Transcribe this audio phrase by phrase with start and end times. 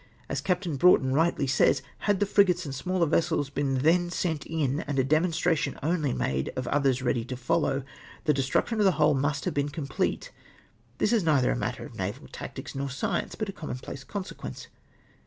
[0.27, 4.83] As Captain Broughton rightly says, had the frigates and smaller vessels been then sent m,
[4.87, 7.83] and a demonstration only made of others ready to follow,
[8.23, 10.31] the destruction of the whole must have been complete.
[10.97, 14.69] This is neither a matter of naval tactics nor science, but a commonplace consequence.